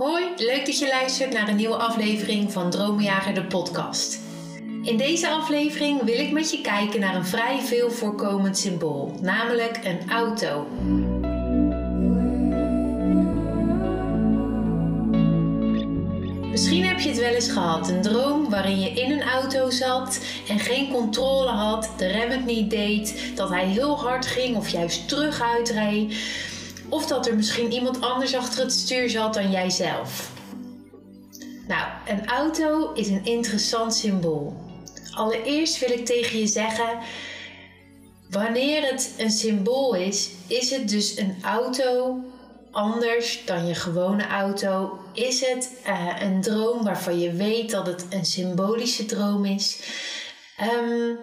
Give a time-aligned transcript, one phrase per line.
[0.00, 4.18] Hoi, leuk dat je luistert naar een nieuwe aflevering van Dromenjager de podcast.
[4.82, 9.80] In deze aflevering wil ik met je kijken naar een vrij veel voorkomend symbool, namelijk
[9.84, 10.66] een auto.
[16.50, 20.20] Misschien heb je het wel eens gehad, een droom waarin je in een auto zat
[20.48, 24.68] en geen controle had, de rem het niet deed, dat hij heel hard ging of
[24.68, 26.14] juist terug uitreed.
[26.90, 30.30] Of dat er misschien iemand anders achter het stuur zat dan jijzelf.
[31.68, 34.56] Nou, een auto is een interessant symbool.
[35.10, 36.98] Allereerst wil ik tegen je zeggen:
[38.30, 42.18] wanneer het een symbool is, is het dus een auto
[42.70, 44.98] anders dan je gewone auto?
[45.12, 49.78] Is het uh, een droom waarvan je weet dat het een symbolische droom is?
[50.60, 51.18] Um,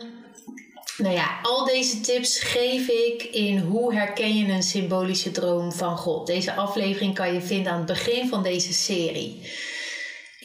[0.98, 5.98] nou ja, al deze tips geef ik in hoe herken je een symbolische droom van
[5.98, 6.28] God.
[6.28, 9.42] Deze aflevering kan je vinden aan het begin van deze serie.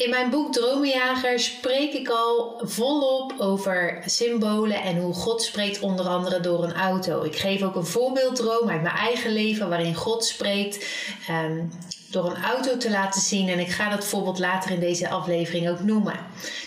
[0.02, 6.06] In mijn boek Dromenjager spreek ik al volop over symbolen en hoe God spreekt onder
[6.06, 7.22] andere door een auto.
[7.22, 10.86] Ik geef ook een voorbeelddroom uit mijn eigen leven waarin God spreekt
[11.30, 11.73] um,
[12.11, 13.48] door een auto te laten zien.
[13.48, 16.17] En ik ga dat voorbeeld later in deze aflevering ook noemen.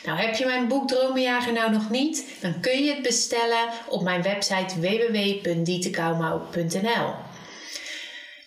[0.05, 2.37] Nou, heb je mijn boek Dromenjager nou nog niet?
[2.41, 7.13] Dan kun je het bestellen op mijn website www.dietekouwmouw.nl.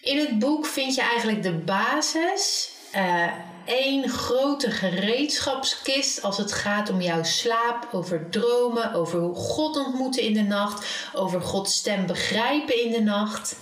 [0.01, 2.77] In het boek vind je eigenlijk de basis.
[2.95, 3.27] Uh,
[3.65, 10.23] één grote gereedschapskist als het gaat om jouw slaap, over dromen, over hoe God ontmoeten
[10.23, 13.57] in de nacht, over Gods stem begrijpen in de nacht.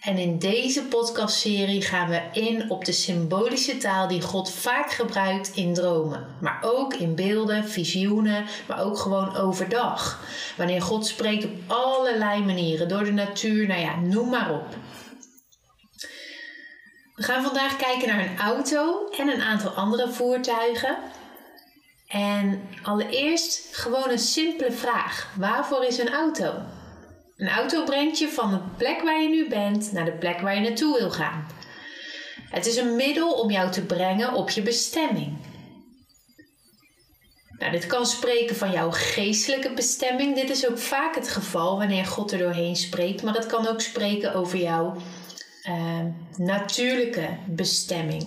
[0.00, 5.50] En in deze podcastserie gaan we in op de symbolische taal die God vaak gebruikt
[5.54, 10.20] in dromen, maar ook in beelden, visioenen, maar ook gewoon overdag.
[10.56, 14.66] Wanneer God spreekt op allerlei manieren, door de natuur, nou ja, noem maar op.
[17.18, 20.98] We gaan vandaag kijken naar een auto en een aantal andere voertuigen.
[22.08, 26.54] En allereerst gewoon een simpele vraag: waarvoor is een auto?
[27.36, 30.54] Een auto brengt je van de plek waar je nu bent naar de plek waar
[30.54, 31.46] je naartoe wil gaan.
[32.50, 35.36] Het is een middel om jou te brengen op je bestemming.
[37.58, 40.34] Nou, dit kan spreken van jouw geestelijke bestemming.
[40.34, 43.80] Dit is ook vaak het geval wanneer God er doorheen spreekt, maar het kan ook
[43.80, 44.96] spreken over jouw
[45.64, 46.00] uh,
[46.36, 48.26] natuurlijke bestemming.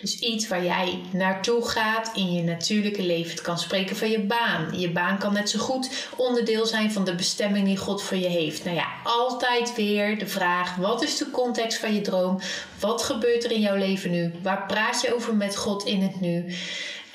[0.00, 3.30] Dus iets waar jij naartoe gaat in je natuurlijke leven.
[3.30, 4.78] Het kan spreken van je baan.
[4.78, 8.28] Je baan kan net zo goed onderdeel zijn van de bestemming die God voor je
[8.28, 8.64] heeft.
[8.64, 12.40] Nou ja, altijd weer de vraag: wat is de context van je droom?
[12.80, 14.32] Wat gebeurt er in jouw leven nu?
[14.42, 16.44] Waar praat je over met God in het nu?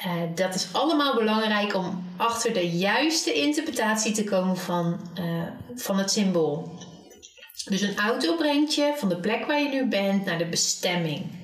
[0.06, 5.44] Uh, dat is allemaal belangrijk om achter de juiste interpretatie te komen van, uh,
[5.76, 6.72] van het symbool.
[7.66, 11.40] Dus een auto brengt je van de plek waar je nu bent naar de bestemming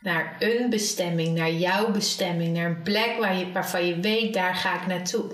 [0.00, 4.54] naar een bestemming, naar jouw bestemming, naar een plek waar je, waarvan je weet, daar
[4.54, 5.24] ga ik naartoe.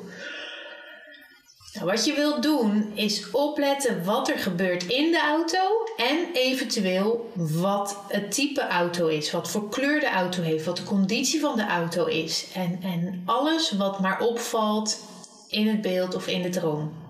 [1.72, 5.58] Nou, wat je wilt doen is opletten wat er gebeurt in de auto
[5.96, 10.82] en eventueel wat het type auto is, wat voor kleur de auto heeft, wat de
[10.82, 15.00] conditie van de auto is en, en alles wat maar opvalt
[15.48, 17.03] in het beeld of in de droom.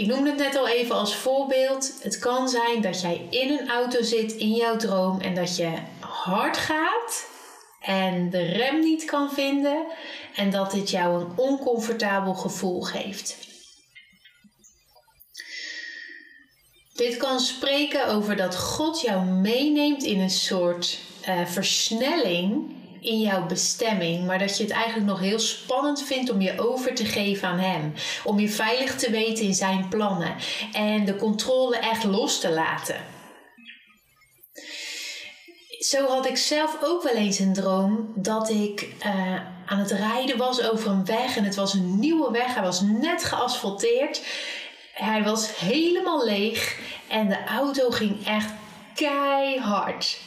[0.00, 1.92] Ik noemde het net al even als voorbeeld.
[2.02, 5.72] Het kan zijn dat jij in een auto zit in jouw droom en dat je
[6.00, 7.28] hard gaat
[7.80, 9.86] en de rem niet kan vinden
[10.34, 13.36] en dat dit jou een oncomfortabel gevoel geeft.
[16.94, 23.46] Dit kan spreken over dat God jou meeneemt in een soort uh, versnelling in jouw
[23.46, 27.48] bestemming, maar dat je het eigenlijk nog heel spannend vindt om je over te geven
[27.48, 27.94] aan Hem.
[28.24, 30.34] Om je veilig te weten in Zijn plannen
[30.72, 32.96] en de controle echt los te laten.
[35.78, 39.34] Zo had ik zelf ook wel eens een droom dat ik uh,
[39.66, 42.54] aan het rijden was over een weg en het was een nieuwe weg.
[42.54, 44.22] Hij was net geasfalteerd.
[44.92, 46.78] Hij was helemaal leeg
[47.08, 48.52] en de auto ging echt
[48.94, 50.18] keihard.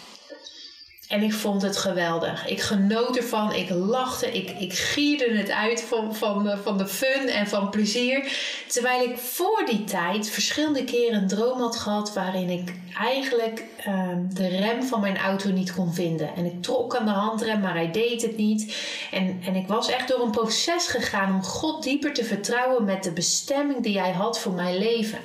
[1.13, 2.47] En ik vond het geweldig.
[2.47, 3.53] Ik genoot ervan.
[3.53, 4.31] Ik lachte.
[4.31, 8.37] Ik, ik gierde het uit van, van, van de fun en van plezier.
[8.67, 12.13] Terwijl ik voor die tijd verschillende keren een droom had gehad.
[12.13, 16.35] waarin ik eigenlijk uh, de rem van mijn auto niet kon vinden.
[16.35, 18.75] En ik trok aan de handrem, maar hij deed het niet.
[19.11, 23.03] En, en ik was echt door een proces gegaan om God dieper te vertrouwen met
[23.03, 25.19] de bestemming die hij had voor mijn leven.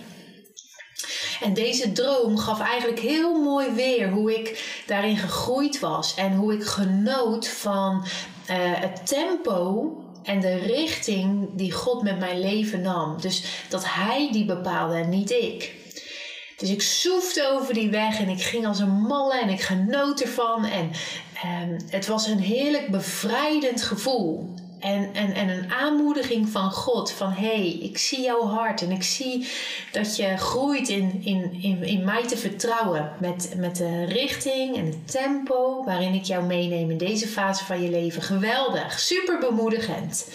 [1.40, 6.54] En deze droom gaf eigenlijk heel mooi weer hoe ik daarin gegroeid was en hoe
[6.54, 8.04] ik genoot van
[8.50, 9.92] uh, het tempo
[10.22, 13.20] en de richting die God met mijn leven nam.
[13.20, 15.76] Dus dat Hij die bepaalde en niet ik.
[16.56, 20.20] Dus ik zoefde over die weg en ik ging als een malle en ik genoot
[20.20, 20.64] ervan.
[20.64, 20.90] En
[21.42, 24.54] ehm, het was een heerlijk bevrijdend gevoel.
[24.80, 27.12] En, en, en een aanmoediging van God.
[27.12, 29.48] Van hé, hey, ik zie jouw hart en ik zie
[29.92, 33.12] dat je groeit in, in, in, in mij te vertrouwen.
[33.20, 37.82] Met, met de richting en het tempo waarin ik jou meeneem in deze fase van
[37.82, 38.22] je leven.
[38.22, 40.26] Geweldig, super bemoedigend.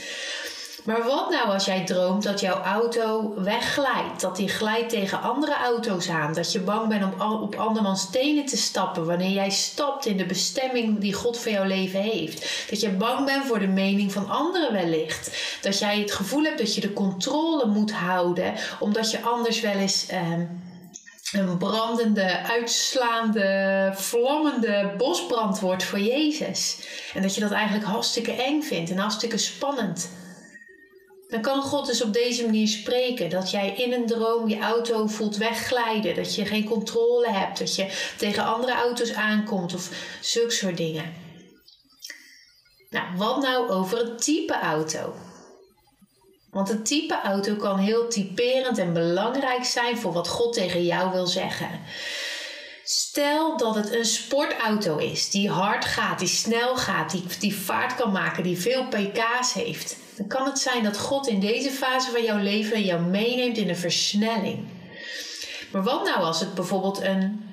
[0.83, 4.21] Maar wat nou als jij droomt dat jouw auto wegglijdt?
[4.21, 6.33] Dat die glijdt tegen andere auto's aan?
[6.33, 10.25] Dat je bang bent om op andermans tenen te stappen wanneer jij stapt in de
[10.25, 12.69] bestemming die God voor jouw leven heeft?
[12.69, 15.38] Dat je bang bent voor de mening van anderen wellicht?
[15.62, 19.75] Dat jij het gevoel hebt dat je de controle moet houden omdat je anders wel
[19.75, 20.07] eens.
[20.07, 20.45] Ehm,
[21.31, 26.77] een brandende, uitslaande, vlammende bosbrand wordt voor Jezus.
[27.13, 30.09] En dat je dat eigenlijk hartstikke eng vindt en hartstikke spannend.
[31.33, 33.30] Dan kan God dus op deze manier spreken.
[33.30, 36.15] Dat jij in een droom je auto voelt wegglijden.
[36.15, 37.59] Dat je geen controle hebt.
[37.59, 39.89] Dat je tegen andere auto's aankomt of
[40.21, 41.13] zulke soort dingen.
[42.89, 45.13] Nou, wat nou over het type auto?
[46.51, 51.12] Want het type auto kan heel typerend en belangrijk zijn voor wat God tegen jou
[51.12, 51.80] wil zeggen.
[52.83, 57.95] Stel dat het een sportauto is die hard gaat, die snel gaat, die, die vaart
[57.95, 62.12] kan maken, die veel pk's heeft dan kan het zijn dat God in deze fase
[62.12, 64.68] van jouw leven jou meeneemt in een versnelling.
[65.71, 67.45] Maar wat nou als het bijvoorbeeld een,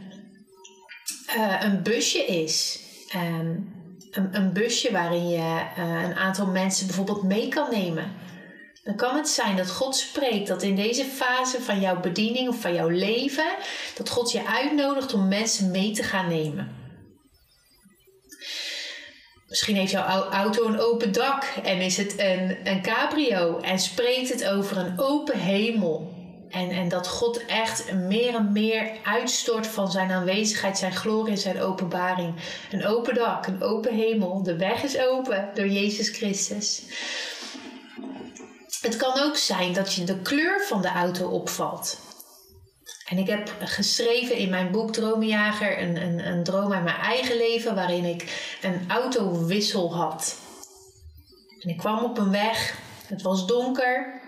[1.36, 2.80] uh, een busje is?
[3.14, 3.78] Um,
[4.10, 8.12] een, een, busje waarin je uh, een aantal mensen bijvoorbeeld mee kan nemen.
[8.82, 12.60] Dan kan het zijn dat God spreekt dat in deze fase van jouw bediening of
[12.60, 13.56] van jouw leven,
[13.94, 16.78] dat God je uitnodigt om mensen mee te gaan nemen.
[19.50, 24.28] Misschien heeft jouw auto een open dak en is het een, een cabrio en spreekt
[24.28, 26.18] het over een open hemel.
[26.50, 31.38] En, en dat God echt meer en meer uitstort van zijn aanwezigheid, zijn glorie en
[31.38, 32.34] zijn openbaring.
[32.70, 34.42] Een open dak, een open hemel.
[34.42, 36.82] De weg is open door Jezus Christus.
[38.80, 41.98] Het kan ook zijn dat je de kleur van de auto opvalt.
[43.08, 47.36] En ik heb geschreven in mijn boek Dromenjager een, een, een droom uit mijn eigen
[47.36, 50.38] leven waarin ik een autowissel had.
[51.60, 54.20] En ik kwam op een weg, het was donker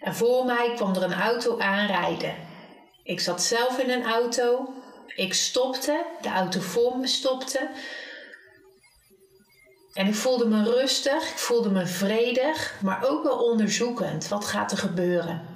[0.00, 2.34] en voor mij kwam er een auto aanrijden.
[3.02, 4.72] Ik zat zelf in een auto,
[5.14, 7.68] ik stopte, de auto voor me stopte.
[9.92, 14.28] En ik voelde me rustig, ik voelde me vredig, maar ook wel onderzoekend.
[14.28, 15.50] Wat gaat er gebeuren?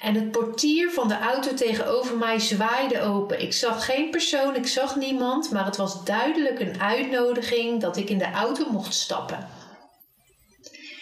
[0.00, 3.40] En het portier van de auto tegenover mij zwaaide open.
[3.40, 8.08] Ik zag geen persoon, ik zag niemand, maar het was duidelijk een uitnodiging dat ik
[8.08, 9.48] in de auto mocht stappen.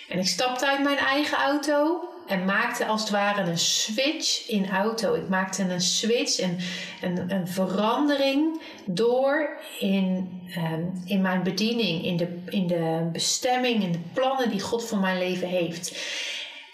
[0.09, 4.71] En ik stapte uit mijn eigen auto en maakte als het ware een switch in
[4.71, 5.15] auto.
[5.15, 6.59] Ik maakte een switch, een,
[7.03, 13.93] een, een verandering door in, ehm, in mijn bediening, in de, in de bestemming, in
[13.93, 15.99] de plannen die God voor mijn leven heeft.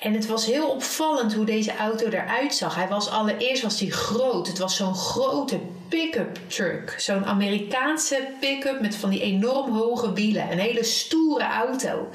[0.03, 2.75] En het was heel opvallend hoe deze auto eruit zag.
[2.75, 4.47] Hij was allereerst was hij groot.
[4.47, 5.59] Het was zo'n grote
[5.89, 6.95] pick-up truck.
[6.99, 10.51] Zo'n Amerikaanse pick-up met van die enorm hoge wielen.
[10.51, 12.09] Een hele stoere auto.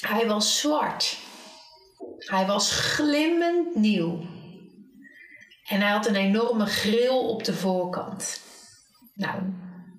[0.00, 1.16] Hij was zwart.
[2.18, 4.20] Hij was glimmend nieuw.
[5.68, 8.40] En hij had een enorme grill op de voorkant.
[9.14, 9.42] Nou,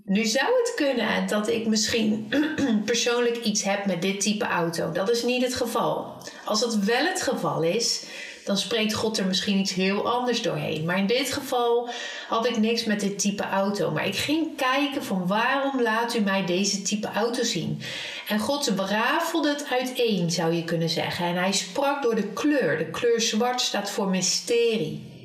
[0.05, 2.33] nu zou het kunnen dat ik misschien
[2.85, 4.91] persoonlijk iets heb met dit type auto.
[4.91, 6.13] Dat is niet het geval.
[6.45, 8.05] Als dat wel het geval is,
[8.47, 10.85] dan spreekt God er misschien iets heel anders doorheen.
[10.85, 11.89] Maar in dit geval
[12.27, 13.91] had ik niks met dit type auto.
[13.91, 17.81] Maar ik ging kijken van waarom laat u mij deze type auto zien?
[18.27, 21.25] En God berafelde het uiteen, zou je kunnen zeggen.
[21.25, 22.77] En hij sprak door de kleur.
[22.77, 25.15] De kleur zwart staat voor mysterie.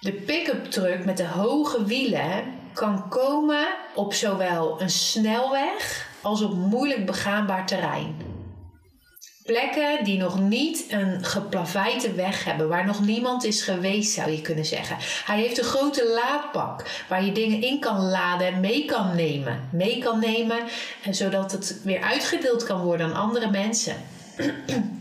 [0.00, 6.54] De pick-up truck met de hoge wielen kan komen op zowel een snelweg als op
[6.54, 8.27] moeilijk begaanbaar terrein.
[9.48, 14.40] Plekken die nog niet een geplaveide weg hebben, waar nog niemand is geweest, zou je
[14.40, 14.96] kunnen zeggen.
[15.24, 19.68] Hij heeft een grote laadbak waar je dingen in kan laden en mee kan nemen.
[19.72, 20.58] Mee kan nemen,
[21.10, 23.96] zodat het weer uitgedeeld kan worden aan andere mensen.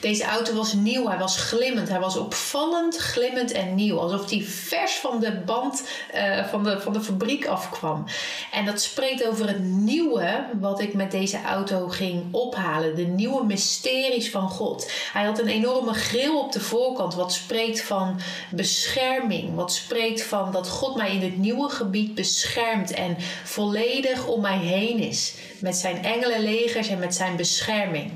[0.00, 3.98] Deze auto was nieuw, hij was glimmend, hij was opvallend glimmend en nieuw.
[3.98, 5.82] Alsof hij vers van de band
[6.14, 8.04] uh, van, de, van de fabriek afkwam.
[8.52, 12.96] En dat spreekt over het nieuwe wat ik met deze auto ging ophalen.
[12.96, 14.90] De nieuwe mysteries van God.
[15.12, 19.54] Hij had een enorme grill op de voorkant, wat spreekt van bescherming.
[19.54, 24.58] Wat spreekt van dat God mij in dit nieuwe gebied beschermt en volledig om mij
[24.58, 25.34] heen is.
[25.58, 28.10] Met zijn engelenlegers en met zijn bescherming.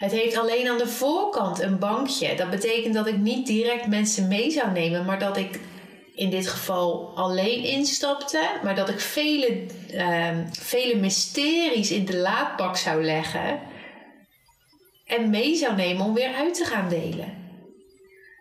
[0.00, 2.36] Het heeft alleen aan de voorkant een bankje.
[2.36, 5.60] Dat betekent dat ik niet direct mensen mee zou nemen, maar dat ik
[6.14, 12.76] in dit geval alleen instapte, maar dat ik vele, ehm, vele mysteries in de laadbak
[12.76, 13.60] zou leggen
[15.06, 17.34] en mee zou nemen om weer uit te gaan delen.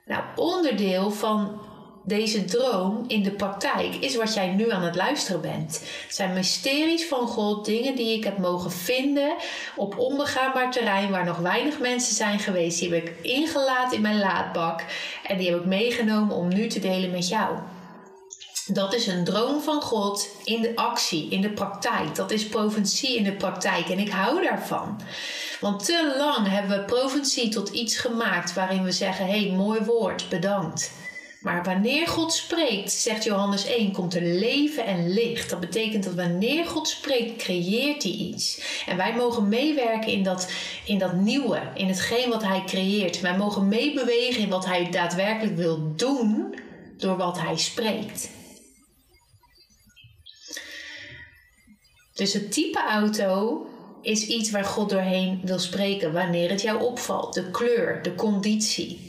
[0.06, 1.62] Nou, onderdeel van
[2.10, 5.80] deze droom in de praktijk is wat jij nu aan het luisteren bent.
[6.06, 9.36] Het zijn mysteries van God, dingen die ik heb mogen vinden
[9.75, 12.80] op onbegaanbaar terrein waar nog weinig mensen zijn geweest.
[12.80, 14.84] Die heb ik ingelaten in mijn laadbak
[15.24, 17.58] en die heb ik meegenomen om nu te delen met jou.
[18.66, 22.16] Dat is een droom van God in de actie, in de praktijk.
[22.16, 25.01] Dat is profetie in de praktijk en ik hou daarvan.
[25.60, 29.80] Want te lang hebben we profetie tot iets gemaakt waarin we zeggen: hé, hey, mooi
[29.80, 30.98] woord, bedankt.
[31.39, 35.50] Maar wanneer God spreekt, zegt Johannes 1, komt er leven en licht.
[35.50, 38.62] Dat betekent dat wanneer God spreekt, creëert hij iets.
[38.86, 40.51] En wij mogen meewerken in dat,
[40.86, 43.22] in dat nieuwe, in hetgeen wat hij creëert.
[43.22, 46.55] Wij mogen meebewegen in wat hij daadwerkelijk wil doen
[46.98, 48.29] door wat hij spreekt.
[52.13, 53.65] Dus het type auto
[54.01, 57.34] is iets waar God doorheen wil spreken wanneer het jou opvalt.
[57.34, 59.09] De kleur, de conditie.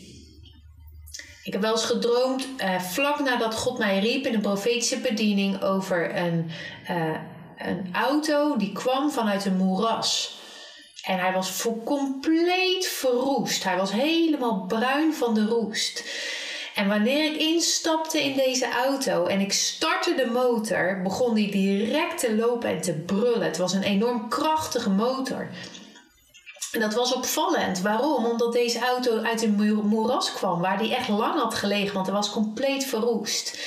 [1.50, 5.62] Ik heb wel eens gedroomd, uh, vlak nadat God mij riep in een profetische bediening,
[5.62, 6.50] over een,
[6.90, 7.16] uh,
[7.58, 10.38] een auto die kwam vanuit een moeras.
[11.02, 13.64] En hij was voor compleet verroest.
[13.64, 16.04] Hij was helemaal bruin van de roest.
[16.74, 22.18] En wanneer ik instapte in deze auto en ik startte de motor, begon die direct
[22.18, 23.46] te lopen en te brullen.
[23.46, 25.48] Het was een enorm krachtige motor.
[26.72, 27.80] En dat was opvallend.
[27.80, 28.24] Waarom?
[28.24, 32.14] Omdat deze auto uit een moeras kwam, waar die echt lang had gelegen, want hij
[32.14, 33.58] was compleet verroest.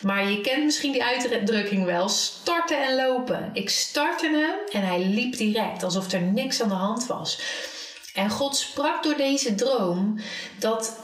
[0.00, 3.50] Maar je kent misschien die uitdrukking wel: starten en lopen.
[3.52, 7.40] Ik startte hem en hij liep direct, alsof er niks aan de hand was.
[8.14, 10.18] En God sprak door deze droom
[10.58, 11.00] dat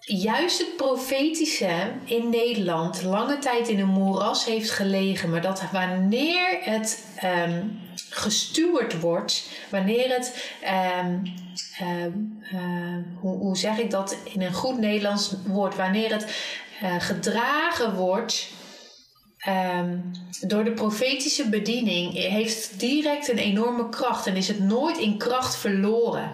[0.00, 6.58] juist het profetische in Nederland lange tijd in een moeras heeft gelegen, maar dat wanneer
[6.60, 7.04] het
[7.48, 7.80] um,
[8.10, 10.52] gestuurd wordt, wanneer het,
[11.04, 11.22] um,
[11.82, 16.26] uh, hoe, hoe, zeg ik dat in een goed Nederlands woord, wanneer het
[16.82, 18.48] uh, gedragen wordt.
[20.40, 25.56] Door de profetische bediening heeft direct een enorme kracht en is het nooit in kracht
[25.56, 26.30] verloren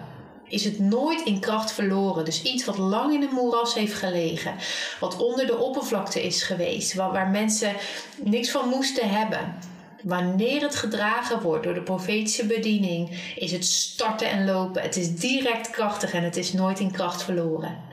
[0.49, 2.25] is het nooit in kracht verloren.
[2.25, 4.55] Dus iets wat lang in een moeras heeft gelegen,
[4.99, 7.75] wat onder de oppervlakte is geweest, waar, waar mensen
[8.23, 9.55] niks van moesten hebben.
[10.03, 14.81] Wanneer het gedragen wordt door de profetische bediening, is het starten en lopen.
[14.81, 17.85] Het is direct krachtig en het is nooit in kracht verloren.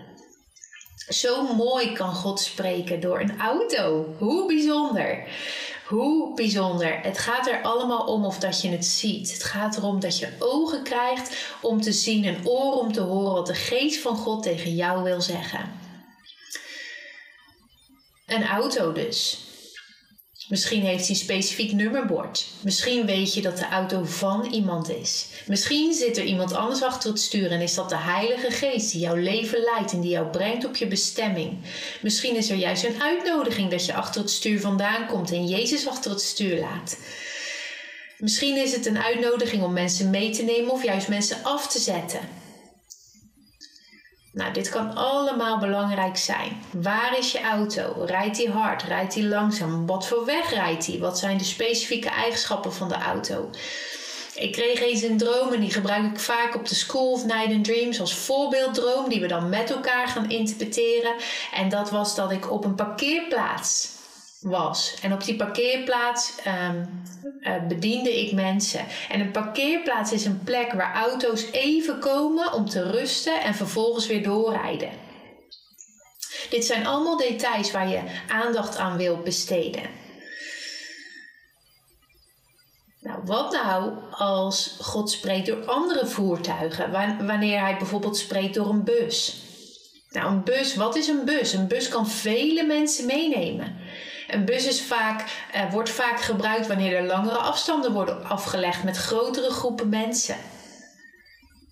[1.09, 4.15] Zo mooi kan God spreken door een auto.
[4.19, 5.25] Hoe bijzonder.
[5.95, 7.01] Hoe bijzonder.
[7.03, 9.33] Het gaat er allemaal om of dat je het ziet.
[9.33, 13.33] Het gaat erom dat je ogen krijgt om te zien en oren om te horen
[13.33, 15.73] wat de geest van God tegen jou wil zeggen.
[18.27, 19.45] Een auto dus.
[20.49, 22.47] Misschien heeft hij een specifiek nummerbord.
[22.61, 25.27] Misschien weet je dat de auto van iemand is.
[25.47, 29.01] Misschien zit er iemand anders achter het stuur en is dat de Heilige Geest die
[29.01, 31.59] jouw leven leidt en die jou brengt op je bestemming.
[32.03, 35.87] Misschien is er juist een uitnodiging dat je achter het stuur vandaan komt en Jezus
[35.87, 36.97] achter het stuur laat.
[38.19, 41.79] Misschien is het een uitnodiging om mensen mee te nemen of juist mensen af te
[41.79, 42.21] zetten.
[44.35, 46.63] Nou, dit kan allemaal belangrijk zijn.
[46.73, 48.05] Waar is je auto?
[48.05, 48.83] Rijdt die hard?
[48.83, 49.87] Rijdt die langzaam?
[49.87, 50.99] Wat voor weg rijdt die?
[50.99, 53.51] Wat zijn de specifieke eigenschappen van de auto?
[54.35, 57.53] Ik kreeg eens een droom en die gebruik ik vaak op de School of Night
[57.53, 61.15] and Dreams als voorbeelddroom, die we dan met elkaar gaan interpreteren.
[61.53, 63.94] En dat was dat ik op een parkeerplaats
[64.45, 64.95] was.
[65.03, 67.03] En op die parkeerplaats um,
[67.41, 68.87] uh, bediende ik mensen.
[69.09, 74.07] En een parkeerplaats is een plek waar auto's even komen om te rusten en vervolgens
[74.07, 74.91] weer doorrijden.
[76.51, 79.83] Dit zijn allemaal details waar je aandacht aan wilt besteden.
[83.01, 86.91] Nou, wat nou als God spreekt door andere voertuigen?
[87.27, 89.43] Wanneer hij bijvoorbeeld spreekt door een bus.
[90.11, 91.53] Nou, een bus, wat is een bus?
[91.53, 93.77] Een bus kan vele mensen meenemen.
[94.29, 98.97] Een bus is vaak, uh, wordt vaak gebruikt wanneer er langere afstanden worden afgelegd met
[98.97, 100.37] grotere groepen mensen.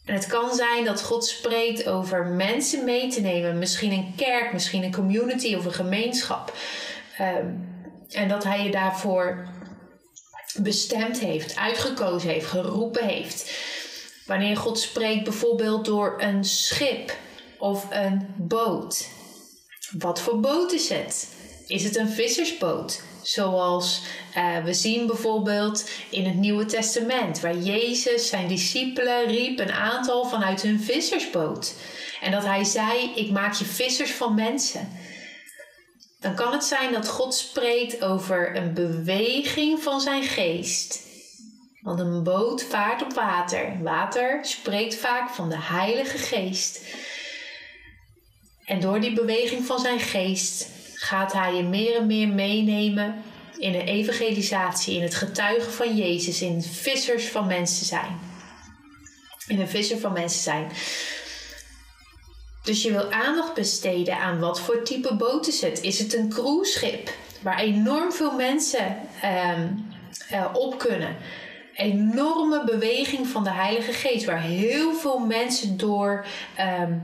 [0.04, 4.52] En het kan zijn dat God spreekt over mensen mee te nemen, misschien een kerk,
[4.52, 6.56] misschien een community of een gemeenschap.
[7.20, 7.70] Um,
[8.10, 9.46] en dat Hij je daarvoor
[10.56, 13.50] bestemd heeft, uitgekozen heeft, geroepen heeft.
[14.26, 17.16] Wanneer God spreekt bijvoorbeeld door een schip
[17.58, 19.08] of een boot.
[19.98, 21.28] Wat voor boot is het?
[21.72, 23.02] Is het een vissersboot?
[23.22, 24.02] Zoals
[24.36, 30.24] uh, we zien bijvoorbeeld in het Nieuwe Testament, waar Jezus zijn discipelen riep een aantal
[30.24, 31.74] vanuit hun vissersboot.
[32.20, 34.88] En dat hij zei: Ik maak je vissers van mensen.
[36.20, 41.00] Dan kan het zijn dat God spreekt over een beweging van zijn geest.
[41.80, 43.82] Want een boot vaart op water.
[43.82, 46.80] Water spreekt vaak van de Heilige Geest.
[48.64, 53.22] En door die beweging van zijn geest gaat hij je meer en meer meenemen
[53.58, 58.18] in de evangelisatie, in het getuigen van Jezus, in vissers van mensen zijn.
[59.46, 60.70] In een visser van mensen zijn.
[62.62, 65.80] Dus je wil aandacht besteden aan wat voor type boot is het?
[65.80, 67.10] Is het een cruiseschip
[67.42, 68.96] waar enorm veel mensen
[69.58, 69.86] um,
[70.32, 71.16] uh, op kunnen?
[71.74, 76.26] Enorme beweging van de Heilige Geest, waar heel veel mensen door
[76.80, 77.02] um,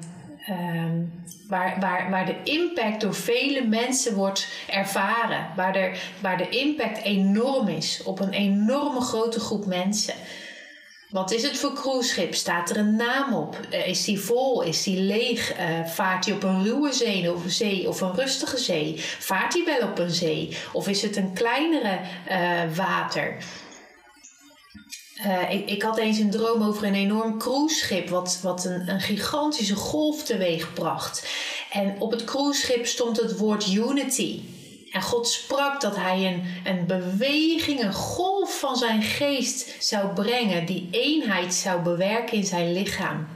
[0.51, 1.13] um,
[1.49, 5.47] waar, waar, waar de impact door vele mensen wordt ervaren.
[5.57, 10.15] Waar, er, waar de impact enorm is op een enorme grote groep mensen.
[11.09, 12.35] Wat is het voor cruiseschip?
[12.35, 13.61] Staat er een naam op?
[13.71, 14.63] Uh, is die vol?
[14.63, 15.59] Is die leeg?
[15.59, 18.95] Uh, vaart hij op een ruwe zee of, een zee of een rustige zee?
[19.19, 20.57] Vaart hij wel op een zee?
[20.73, 21.99] Of is het een kleinere
[22.31, 23.37] uh, water?
[25.27, 29.01] Uh, ik, ik, had eens een droom over een enorm cruiseschip, wat, wat een, een
[29.01, 31.29] gigantische golf teweeg bracht.
[31.73, 34.41] En op het cruiseschip stond het woord unity.
[34.93, 40.67] En God sprak dat hij een, een beweging, een golf van zijn geest zou brengen,
[40.67, 43.27] die eenheid zou bewerken in zijn lichaam.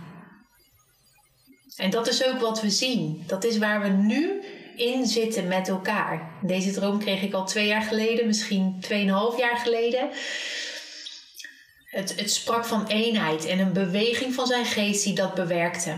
[1.76, 3.24] En dat is ook wat we zien.
[3.26, 4.42] Dat is waar we nu
[4.76, 6.30] in zitten met elkaar.
[6.42, 10.10] Deze droom kreeg ik al twee jaar geleden, misschien tweeënhalf jaar geleden.
[11.92, 15.94] Het, het sprak van eenheid en een beweging van zijn geest die dat bewerkte.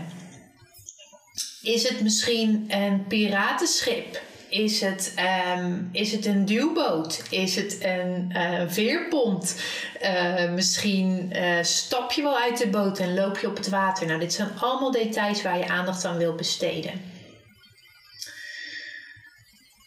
[1.61, 4.21] Is het misschien een piratenschip?
[4.49, 5.13] Is het,
[5.57, 7.23] um, is het een duwboot?
[7.29, 9.55] Is het een uh, veerpont?
[10.03, 14.07] Uh, misschien uh, stap je wel uit de boot en loop je op het water.
[14.07, 17.14] Nou, dit zijn allemaal details waar je aandacht aan wil besteden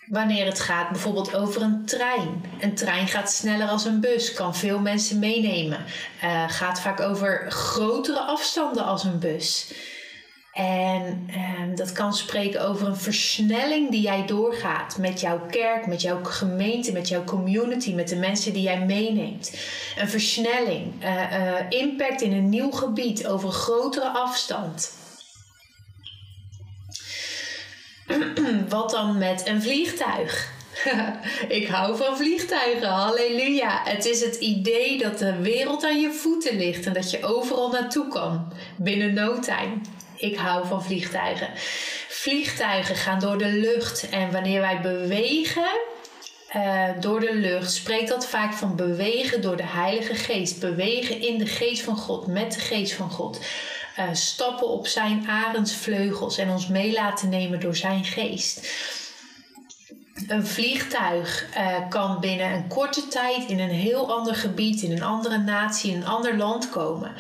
[0.09, 2.45] wanneer het gaat bijvoorbeeld over een trein.
[2.61, 5.85] Een trein gaat sneller als een bus, kan veel mensen meenemen.
[6.25, 9.73] Uh, gaat vaak over grotere afstanden als een bus.
[10.53, 16.01] En uh, dat kan spreken over een versnelling die jij doorgaat met jouw kerk, met
[16.01, 19.53] jouw gemeente, met jouw community, met de mensen die jij meeneemt.
[19.99, 24.98] Een versnelling, uh, impact in een nieuw gebied over grotere afstand.
[28.69, 30.57] Wat dan met een vliegtuig?
[31.49, 33.81] ik hou van vliegtuigen, halleluja.
[33.85, 37.71] Het is het idee dat de wereld aan je voeten ligt en dat je overal
[37.71, 39.81] naartoe kan binnen no time.
[40.17, 41.49] Ik hou van vliegtuigen.
[42.09, 45.69] Vliegtuigen gaan door de lucht en wanneer wij bewegen
[46.57, 50.61] uh, door de lucht, spreekt dat vaak van bewegen door de Heilige Geest.
[50.61, 53.41] Bewegen in de Geest van God, met de Geest van God
[53.99, 58.69] uh, stappen op zijn arendsvleugels en ons mee laten nemen door zijn geest.
[60.29, 65.03] Een vliegtuig uh, kan binnen een korte tijd in een heel ander gebied, in een
[65.03, 67.15] andere natie, in een ander land komen.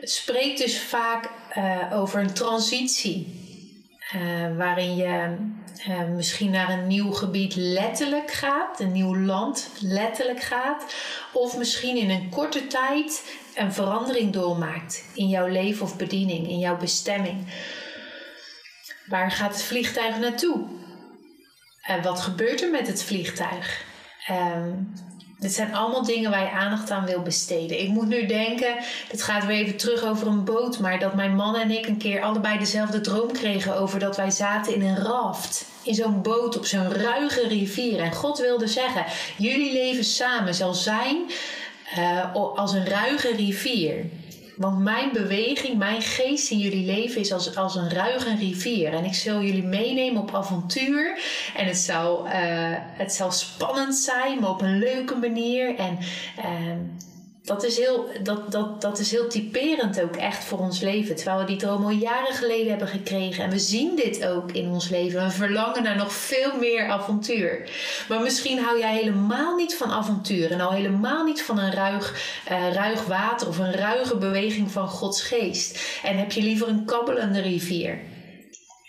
[0.00, 3.45] Het spreekt dus vaak uh, over een transitie.
[4.14, 5.36] Uh, waarin je
[5.88, 10.94] uh, misschien naar een nieuw gebied letterlijk gaat, een nieuw land letterlijk gaat,
[11.32, 16.58] of misschien in een korte tijd een verandering doormaakt in jouw leven of bediening, in
[16.58, 17.46] jouw bestemming.
[19.06, 20.66] Waar gaat het vliegtuig naartoe?
[21.82, 23.84] En wat gebeurt er met het vliegtuig?
[24.30, 24.92] Um,
[25.38, 27.80] dit zijn allemaal dingen waar je aandacht aan wil besteden.
[27.80, 28.76] Ik moet nu denken,
[29.08, 31.96] het gaat weer even terug over een boot, maar dat mijn man en ik een
[31.96, 35.64] keer allebei dezelfde droom kregen over dat wij zaten in een raft.
[35.82, 38.00] In zo'n boot op zo'n ruige rivier.
[38.00, 39.04] En God wilde zeggen:
[39.38, 41.16] jullie leven samen zal zijn
[41.98, 44.04] uh, als een ruige rivier.
[44.56, 48.92] Want mijn beweging, mijn geest in jullie leven is als, als een ruige rivier.
[48.92, 51.18] En ik zal jullie meenemen op avontuur.
[51.56, 52.32] En het zal, uh,
[52.78, 55.76] het zal spannend zijn, maar op een leuke manier.
[55.76, 55.98] En
[56.38, 56.44] uh,
[57.46, 61.16] dat is, heel, dat, dat, dat is heel typerend ook echt voor ons leven.
[61.16, 63.44] Terwijl we die droom al jaren geleden hebben gekregen.
[63.44, 65.24] En we zien dit ook in ons leven.
[65.24, 67.70] We verlangen naar nog veel meer avontuur.
[68.08, 70.50] Maar misschien hou jij helemaal niet van avontuur.
[70.50, 72.14] En al helemaal niet van een ruig,
[72.50, 75.98] uh, ruig water of een ruige beweging van Gods geest.
[76.02, 77.98] En heb je liever een kabbelende rivier.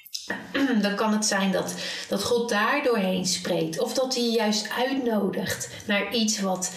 [0.82, 1.76] Dan kan het zijn dat,
[2.10, 3.80] dat God daar doorheen spreekt.
[3.80, 6.72] Of dat hij je juist uitnodigt naar iets wat,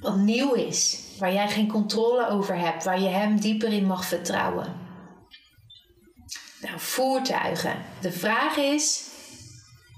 [0.00, 4.04] wat nieuw is waar jij geen controle over hebt, waar je Hem dieper in mag
[4.04, 4.88] vertrouwen.
[6.60, 7.74] Nou, voertuigen.
[8.00, 9.08] De vraag is: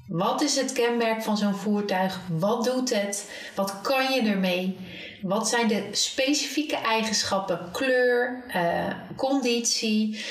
[0.09, 2.21] Wat is het kenmerk van zo'n voertuig?
[2.29, 3.31] Wat doet het?
[3.55, 4.79] Wat kan je ermee?
[5.23, 7.69] Wat zijn de specifieke eigenschappen?
[7.73, 10.25] Kleur, uh, conditie.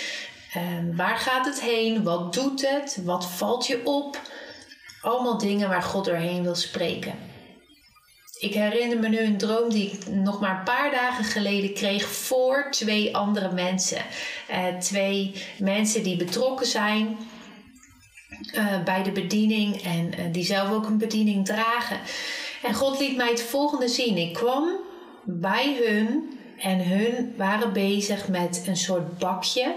[0.58, 2.04] Uh, waar gaat het heen?
[2.04, 3.00] Wat doet het?
[3.04, 4.20] Wat valt je op?
[5.02, 7.31] Allemaal dingen waar God doorheen wil spreken.
[8.42, 12.08] Ik herinner me nu een droom die ik nog maar een paar dagen geleden kreeg
[12.08, 14.02] voor twee andere mensen.
[14.50, 17.18] Uh, twee mensen die betrokken zijn
[18.54, 22.00] uh, bij de bediening en uh, die zelf ook een bediening dragen.
[22.64, 24.18] En God liet mij het volgende zien.
[24.18, 24.70] Ik kwam
[25.24, 29.76] bij hun en hun waren bezig met een soort bakje.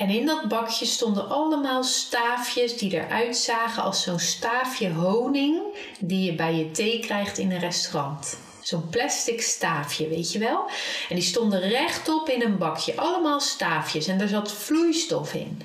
[0.00, 5.62] En in dat bakje stonden allemaal staafjes die eruit zagen als zo'n staafje honing
[5.98, 8.38] die je bij je thee krijgt in een restaurant.
[8.62, 10.64] Zo'n plastic staafje, weet je wel?
[11.08, 12.96] En die stonden rechtop in een bakje.
[12.96, 15.62] Allemaal staafjes en er zat vloeistof in.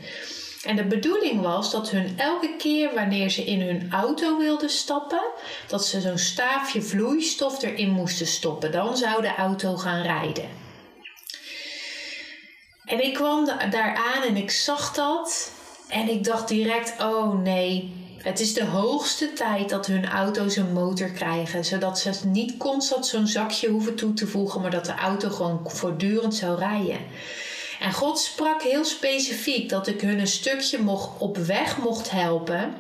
[0.64, 5.24] En de bedoeling was dat hun elke keer wanneer ze in hun auto wilden stappen,
[5.68, 8.72] dat ze zo'n staafje vloeistof erin moesten stoppen.
[8.72, 10.65] Dan zou de auto gaan rijden.
[12.86, 15.52] En ik kwam daar aan en ik zag dat.
[15.88, 20.74] En ik dacht direct: oh nee, het is de hoogste tijd dat hun auto's een
[20.74, 21.66] motor krijgen.
[21.66, 25.62] Zodat ze niet constant zo'n zakje hoeven toe te voegen, maar dat de auto gewoon
[25.64, 27.00] voortdurend zou rijden.
[27.80, 32.74] En God sprak heel specifiek dat ik hun een stukje mocht, op weg mocht helpen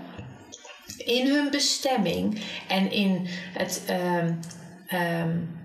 [0.98, 3.82] in hun bestemming en in het.
[3.90, 4.40] Um,
[5.00, 5.64] um,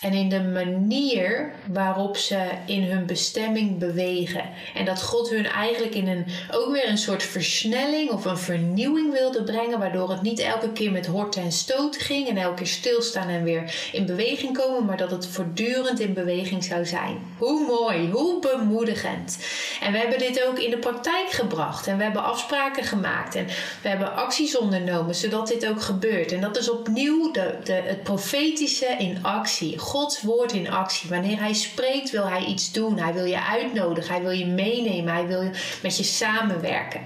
[0.00, 4.44] en in de manier waarop ze in hun bestemming bewegen.
[4.74, 9.12] En dat God hun eigenlijk in een, ook weer een soort versnelling of een vernieuwing
[9.12, 12.66] wilde brengen, waardoor het niet elke keer met horten en stoten ging en elke keer
[12.66, 17.18] stilstaan en weer in beweging komen, maar dat het voortdurend in beweging zou zijn.
[17.38, 19.38] Hoe mooi, hoe bemoedigend.
[19.80, 23.46] En we hebben dit ook in de praktijk gebracht en we hebben afspraken gemaakt en
[23.82, 26.32] we hebben acties ondernomen zodat dit ook gebeurt.
[26.32, 29.78] En dat is opnieuw de, het profetische in actie.
[29.90, 31.08] Gods woord in actie.
[31.08, 32.98] Wanneer hij spreekt, wil hij iets doen.
[32.98, 34.14] Hij wil je uitnodigen.
[34.14, 35.12] Hij wil je meenemen.
[35.12, 35.42] Hij wil
[35.82, 37.00] met je samenwerken.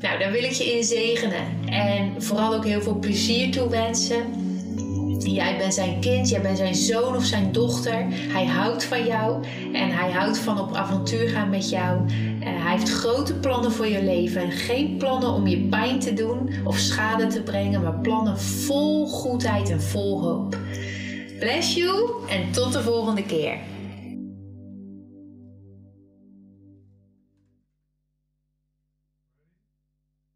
[0.00, 1.68] Nou, daar wil ik je in zegenen.
[1.68, 4.50] En vooral ook heel veel plezier toewensen.
[5.18, 8.06] Jij bent zijn kind, jij bent zijn zoon of zijn dochter.
[8.10, 12.00] Hij houdt van jou en hij houdt van op avontuur gaan met jou.
[12.40, 14.50] hij heeft grote plannen voor je leven.
[14.50, 19.70] Geen plannen om je pijn te doen of schade te brengen, maar plannen vol goedheid
[19.70, 20.56] en vol hoop.
[21.42, 23.58] Bless you en tot de volgende keer.